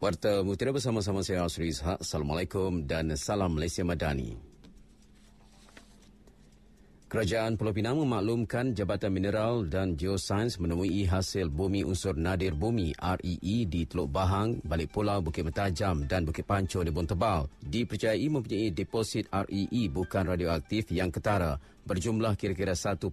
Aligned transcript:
Warta 0.00 0.40
Mutiara 0.40 0.72
bersama-sama 0.72 1.20
saya 1.20 1.44
Asri 1.44 1.68
Ishak. 1.76 2.00
Assalamualaikum 2.00 2.88
dan 2.88 3.12
salam 3.20 3.52
Malaysia 3.52 3.84
Madani. 3.84 4.32
Kerajaan 7.04 7.60
Pulau 7.60 7.76
Pinang 7.76 8.00
memaklumkan 8.00 8.72
Jabatan 8.72 9.12
Mineral 9.12 9.68
dan 9.68 10.00
Geosains 10.00 10.56
menemui 10.56 11.04
hasil 11.04 11.52
bumi 11.52 11.84
unsur 11.84 12.16
nadir 12.16 12.56
bumi 12.56 12.96
REE 12.96 13.68
di 13.68 13.84
Teluk 13.84 14.08
Bahang, 14.08 14.56
Balik 14.64 14.88
Pulau, 14.88 15.20
Bukit 15.20 15.44
Mentajam 15.44 16.08
dan 16.08 16.24
Bukit 16.24 16.48
Panco 16.48 16.80
di 16.80 16.88
Bontebal. 16.88 17.44
Dipercayai 17.60 18.24
mempunyai 18.24 18.72
deposit 18.72 19.28
REE 19.28 19.92
bukan 19.92 20.32
radioaktif 20.32 20.96
yang 20.96 21.12
ketara 21.12 21.60
berjumlah 21.84 22.40
kira-kira 22.40 22.72
1.7 22.72 23.04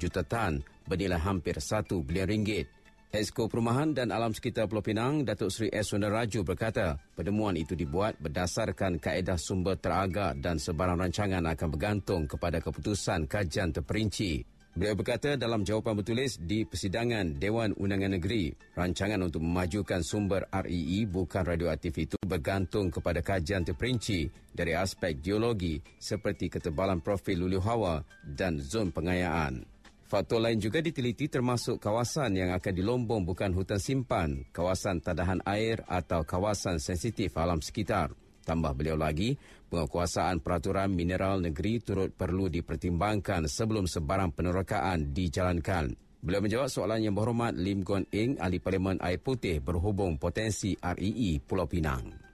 juta 0.00 0.24
tan 0.24 0.64
bernilai 0.88 1.20
hampir 1.20 1.60
1 1.60 1.84
bilion 2.00 2.24
ringgit. 2.24 2.77
Esko 3.08 3.48
Perumahan 3.48 3.96
dan 3.96 4.12
Alam 4.12 4.36
Sekitar 4.36 4.68
Pulau 4.68 4.84
Pinang, 4.84 5.24
Datuk 5.24 5.48
Seri 5.48 5.72
S. 5.72 5.96
Raju 5.96 6.44
berkata, 6.44 7.00
pertemuan 7.16 7.56
itu 7.56 7.72
dibuat 7.72 8.20
berdasarkan 8.20 9.00
kaedah 9.00 9.40
sumber 9.40 9.80
teragak 9.80 10.36
dan 10.44 10.60
sebarang 10.60 11.00
rancangan 11.00 11.40
akan 11.40 11.68
bergantung 11.72 12.28
kepada 12.28 12.60
keputusan 12.60 13.24
kajian 13.24 13.72
terperinci. 13.72 14.44
Beliau 14.76 14.92
berkata 14.92 15.40
dalam 15.40 15.64
jawapan 15.64 15.96
bertulis 15.96 16.36
di 16.36 16.68
persidangan 16.68 17.40
Dewan 17.40 17.72
Undangan 17.80 18.20
Negeri, 18.20 18.52
rancangan 18.76 19.24
untuk 19.24 19.40
memajukan 19.40 20.04
sumber 20.04 20.44
REE 20.52 21.08
bukan 21.08 21.48
radioaktif 21.48 21.96
itu 21.96 22.20
bergantung 22.28 22.92
kepada 22.92 23.24
kajian 23.24 23.64
terperinci 23.64 24.28
dari 24.52 24.76
aspek 24.76 25.16
geologi 25.24 25.80
seperti 25.96 26.52
ketebalan 26.52 27.00
profil 27.00 27.48
lulu 27.48 27.58
hawa 27.64 28.04
dan 28.20 28.60
zon 28.60 28.92
pengayaan. 28.92 29.77
Faktor 30.08 30.40
lain 30.40 30.56
juga 30.56 30.80
diteliti 30.80 31.28
termasuk 31.28 31.84
kawasan 31.84 32.32
yang 32.32 32.56
akan 32.56 32.72
dilombong 32.72 33.28
bukan 33.28 33.52
hutan 33.52 33.76
simpan, 33.76 34.48
kawasan 34.56 35.04
tadahan 35.04 35.44
air 35.44 35.84
atau 35.84 36.24
kawasan 36.24 36.80
sensitif 36.80 37.36
alam 37.36 37.60
sekitar. 37.60 38.16
Tambah 38.40 38.72
beliau 38.72 38.96
lagi, 38.96 39.36
penguasaan 39.68 40.40
peraturan 40.40 40.88
mineral 40.96 41.44
negeri 41.44 41.84
turut 41.84 42.08
perlu 42.16 42.48
dipertimbangkan 42.48 43.44
sebelum 43.44 43.84
sebarang 43.84 44.32
penerokaan 44.32 45.12
dijalankan. 45.12 45.92
Beliau 46.24 46.40
menjawab 46.40 46.72
soalan 46.72 47.04
yang 47.04 47.12
berhormat 47.12 47.52
Lim 47.60 47.84
Guan 47.84 48.08
Eng, 48.08 48.40
Ahli 48.40 48.64
Parlimen 48.64 48.96
Air 49.04 49.20
Putih 49.20 49.60
berhubung 49.60 50.16
potensi 50.16 50.72
REE 50.80 51.36
Pulau 51.44 51.68
Pinang. 51.68 52.27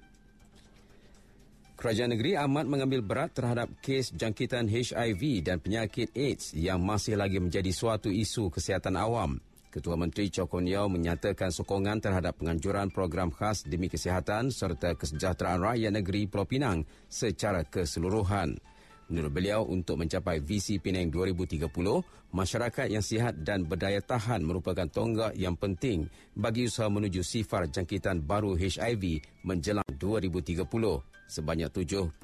Kerajaan 1.84 2.16
negeri 2.16 2.32
amat 2.32 2.64
mengambil 2.64 3.04
berat 3.04 3.36
terhadap 3.36 3.68
kes 3.84 4.08
jangkitan 4.16 4.64
HIV 4.72 5.44
dan 5.44 5.60
penyakit 5.60 6.08
AIDS 6.16 6.56
yang 6.56 6.80
masih 6.80 7.12
lagi 7.12 7.36
menjadi 7.36 7.68
suatu 7.77 8.08
isu 8.08 8.48
kesihatan 8.48 8.96
awam. 8.96 9.36
Ketua 9.68 9.92
Menteri 9.92 10.32
Chokon 10.32 10.64
Yao 10.64 10.88
menyatakan 10.88 11.52
sokongan 11.52 12.00
terhadap 12.00 12.40
penganjuran 12.40 12.88
program 12.88 13.28
khas 13.28 13.68
demi 13.68 13.92
kesihatan 13.92 14.48
serta 14.48 14.96
kesejahteraan 14.96 15.60
rakyat 15.60 15.92
negeri 15.92 16.24
Pulau 16.24 16.48
Pinang 16.48 16.88
secara 17.05 17.68
keseluruhan. 17.68 18.56
Menurut 19.12 19.32
beliau, 19.36 19.68
untuk 19.68 20.00
mencapai 20.00 20.40
visi 20.40 20.80
Penang 20.80 21.12
2030, 21.12 21.68
masyarakat 22.32 22.86
yang 22.88 23.05
sihat 23.05 23.44
dan 23.44 23.68
berdaya 23.68 24.00
tahan 24.00 24.40
merupakan 24.40 24.88
tonggak 24.88 25.36
yang 25.36 25.52
penting 25.52 26.08
bagi 26.32 26.64
usaha 26.64 26.88
menuju 26.88 27.20
sifar 27.20 27.68
jangkitan 27.68 28.24
baru 28.24 28.56
HIV 28.56 29.20
menjelang 29.44 29.84
2030 30.00 31.12
sebanyak 31.27 31.72
70.2% 31.72 32.20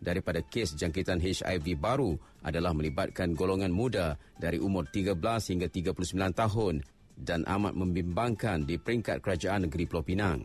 daripada 0.00 0.40
kes 0.42 0.76
jangkitan 0.76 1.20
HIV 1.20 1.76
baru 1.76 2.16
adalah 2.42 2.72
melibatkan 2.72 3.32
golongan 3.34 3.72
muda 3.72 4.16
dari 4.36 4.56
umur 4.56 4.88
13 4.88 5.16
hingga 5.52 5.68
39 5.68 5.96
tahun 6.32 6.74
dan 7.16 7.48
amat 7.48 7.72
membimbangkan 7.72 8.68
di 8.68 8.76
peringkat 8.76 9.24
kerajaan 9.24 9.66
negeri 9.66 9.88
Pulau 9.88 10.04
Pinang. 10.04 10.44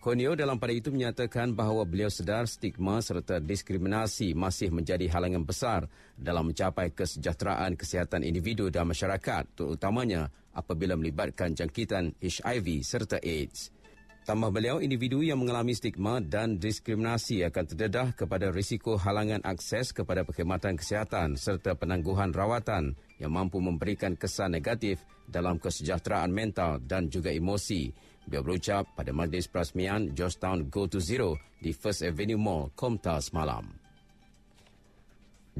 Konio 0.00 0.32
dalam 0.32 0.56
pada 0.56 0.72
itu 0.72 0.88
menyatakan 0.88 1.52
bahawa 1.52 1.84
beliau 1.84 2.08
sedar 2.08 2.48
stigma 2.48 3.04
serta 3.04 3.36
diskriminasi 3.36 4.32
masih 4.32 4.72
menjadi 4.72 5.04
halangan 5.12 5.44
besar 5.44 5.84
dalam 6.16 6.48
mencapai 6.48 6.88
kesejahteraan 6.96 7.76
kesihatan 7.76 8.24
individu 8.24 8.72
dan 8.72 8.88
masyarakat 8.88 9.44
terutamanya 9.52 10.32
apabila 10.56 10.96
melibatkan 10.96 11.52
jangkitan 11.52 12.16
HIV 12.16 12.80
serta 12.80 13.20
AIDS. 13.20 13.68
Tambah 14.30 14.54
beliau, 14.54 14.78
individu 14.78 15.26
yang 15.26 15.42
mengalami 15.42 15.74
stigma 15.74 16.22
dan 16.22 16.54
diskriminasi 16.54 17.42
akan 17.50 17.64
terdedah 17.66 18.14
kepada 18.14 18.54
risiko 18.54 18.94
halangan 18.94 19.42
akses 19.42 19.90
kepada 19.90 20.22
perkhidmatan 20.22 20.78
kesihatan 20.78 21.34
serta 21.34 21.74
penangguhan 21.74 22.30
rawatan 22.30 22.94
yang 23.18 23.34
mampu 23.34 23.58
memberikan 23.58 24.14
kesan 24.14 24.54
negatif 24.54 25.02
dalam 25.26 25.58
kesejahteraan 25.58 26.30
mental 26.30 26.78
dan 26.78 27.10
juga 27.10 27.34
emosi. 27.34 27.90
Beliau 28.22 28.46
berucap 28.46 28.94
pada 28.94 29.10
majlis 29.10 29.50
perasmian 29.50 30.14
Georgetown 30.14 30.70
Go 30.70 30.86
to 30.86 31.02
Zero 31.02 31.34
di 31.58 31.74
First 31.74 32.06
Avenue 32.06 32.38
Mall, 32.38 32.70
Komtas 32.78 33.34
malam. 33.34 33.79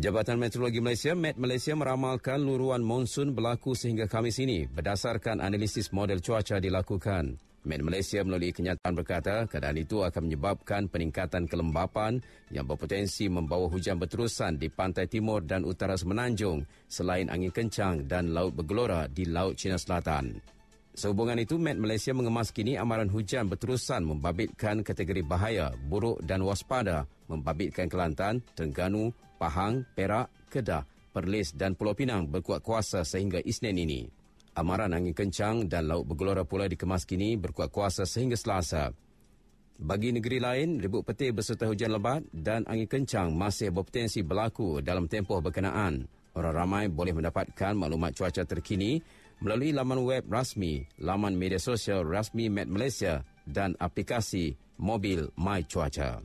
Jabatan 0.01 0.41
Meteorologi 0.41 0.81
Malaysia, 0.81 1.13
Met 1.13 1.37
Malaysia 1.37 1.77
meramalkan 1.77 2.41
luruan 2.41 2.81
monsun 2.81 3.37
berlaku 3.37 3.77
sehingga 3.77 4.09
Khamis 4.09 4.41
ini 4.41 4.65
berdasarkan 4.65 5.45
analisis 5.45 5.93
model 5.93 6.25
cuaca 6.25 6.57
dilakukan. 6.57 7.37
Met 7.69 7.85
Malaysia 7.85 8.25
melalui 8.25 8.49
kenyataan 8.49 8.97
berkata 8.97 9.45
keadaan 9.45 9.77
itu 9.77 10.01
akan 10.01 10.25
menyebabkan 10.25 10.89
peningkatan 10.89 11.45
kelembapan 11.45 12.17
yang 12.49 12.65
berpotensi 12.65 13.29
membawa 13.29 13.69
hujan 13.69 14.01
berterusan 14.01 14.57
di 14.57 14.73
pantai 14.73 15.05
timur 15.05 15.45
dan 15.45 15.69
utara 15.69 16.01
semenanjung 16.01 16.65
selain 16.89 17.29
angin 17.29 17.53
kencang 17.53 18.09
dan 18.09 18.33
laut 18.33 18.57
bergelora 18.57 19.05
di 19.05 19.29
Laut 19.29 19.61
Cina 19.61 19.77
Selatan. 19.77 20.41
Sehubungan 21.01 21.41
itu, 21.41 21.57
Met 21.57 21.81
Malaysia 21.81 22.13
mengemas 22.13 22.53
kini 22.53 22.77
amaran 22.77 23.09
hujan 23.09 23.49
berterusan 23.49 24.05
membabitkan 24.05 24.85
kategori 24.85 25.25
bahaya, 25.25 25.73
buruk 25.89 26.21
dan 26.21 26.45
waspada 26.45 27.09
membabitkan 27.25 27.89
Kelantan, 27.89 28.45
Terengganu, 28.53 29.09
Pahang, 29.41 29.89
Perak, 29.97 30.29
Kedah, 30.53 30.85
Perlis 31.09 31.57
dan 31.57 31.73
Pulau 31.73 31.97
Pinang 31.97 32.29
berkuat 32.29 32.61
kuasa 32.61 33.01
sehingga 33.01 33.41
Isnin 33.41 33.81
ini. 33.81 34.05
Amaran 34.53 34.93
angin 34.93 35.17
kencang 35.17 35.73
dan 35.73 35.89
laut 35.89 36.05
bergelora 36.05 36.45
pula 36.45 36.69
dikemas 36.69 37.09
kini 37.09 37.41
berkuat 37.41 37.73
kuasa 37.73 38.05
sehingga 38.05 38.37
selasa. 38.37 38.93
Bagi 39.81 40.13
negeri 40.13 40.37
lain, 40.37 40.85
ribut 40.85 41.09
petir 41.09 41.33
berserta 41.33 41.65
hujan 41.65 41.97
lebat 41.97 42.29
dan 42.29 42.69
angin 42.69 42.85
kencang 42.85 43.33
masih 43.33 43.73
berpotensi 43.73 44.21
berlaku 44.21 44.85
dalam 44.85 45.09
tempoh 45.09 45.41
berkenaan. 45.41 46.05
Orang 46.37 46.55
ramai 46.55 46.93
boleh 46.93 47.17
mendapatkan 47.17 47.73
maklumat 47.73 48.13
cuaca 48.15 48.45
terkini 48.45 49.01
melalui 49.41 49.73
laman 49.73 50.05
web 50.05 50.25
rasmi, 50.29 50.85
laman 51.01 51.35
media 51.35 51.59
sosial 51.61 52.05
rasmi 52.05 52.53
Met 52.53 52.69
Malaysia 52.69 53.25
dan 53.49 53.73
aplikasi 53.81 54.55
mobil 54.77 55.29
My 55.37 55.65
Cuaca. 55.65 56.21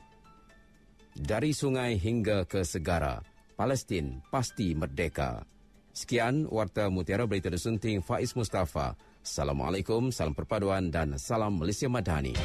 Dari 1.15 1.55
sungai 1.55 1.95
hingga 1.95 2.43
ke 2.43 2.67
segara, 2.67 3.23
Palestin 3.55 4.19
pasti 4.27 4.75
merdeka. 4.75 5.47
Sekian 5.95 6.43
Warta 6.51 6.91
Mutiara 6.91 7.23
Berita 7.23 7.47
Desunting 7.47 8.03
Faiz 8.03 8.35
Mustafa. 8.35 8.99
Assalamualaikum, 9.23 10.11
salam 10.11 10.35
perpaduan 10.35 10.91
dan 10.91 11.15
salam 11.15 11.55
Malaysia 11.55 11.87
Madani. 11.87 12.35